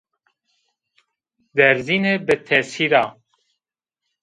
[1.57, 3.05] Derzîne bitesîr a